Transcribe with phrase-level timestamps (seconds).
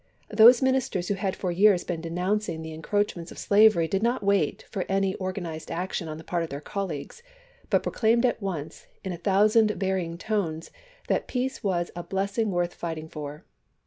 [0.31, 4.65] Those ministers who had for years been denouncing the encroachments of slavery did not wait
[4.71, 7.21] for any or ganized action on the part of their colleagues,
[7.69, 10.71] but proclaimed at once in a thousand varying tones
[11.07, 13.45] that peace was "a blessing worth fighting for."